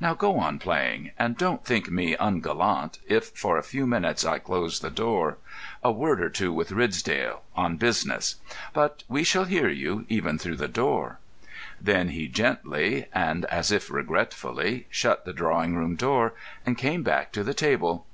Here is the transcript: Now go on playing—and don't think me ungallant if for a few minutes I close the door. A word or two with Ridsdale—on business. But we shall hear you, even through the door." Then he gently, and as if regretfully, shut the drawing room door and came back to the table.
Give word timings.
Now 0.00 0.14
go 0.14 0.36
on 0.38 0.60
playing—and 0.60 1.36
don't 1.36 1.64
think 1.64 1.90
me 1.90 2.14
ungallant 2.14 3.00
if 3.08 3.30
for 3.30 3.58
a 3.58 3.62
few 3.64 3.88
minutes 3.88 4.24
I 4.24 4.38
close 4.38 4.78
the 4.78 4.88
door. 4.88 5.38
A 5.82 5.90
word 5.90 6.20
or 6.20 6.30
two 6.30 6.52
with 6.52 6.70
Ridsdale—on 6.70 7.76
business. 7.78 8.36
But 8.72 9.02
we 9.08 9.24
shall 9.24 9.46
hear 9.46 9.68
you, 9.68 10.06
even 10.08 10.38
through 10.38 10.58
the 10.58 10.68
door." 10.68 11.18
Then 11.80 12.10
he 12.10 12.28
gently, 12.28 13.06
and 13.12 13.46
as 13.46 13.72
if 13.72 13.90
regretfully, 13.90 14.86
shut 14.90 15.24
the 15.24 15.32
drawing 15.32 15.74
room 15.74 15.96
door 15.96 16.34
and 16.64 16.78
came 16.78 17.02
back 17.02 17.32
to 17.32 17.42
the 17.42 17.52
table. 17.52 18.06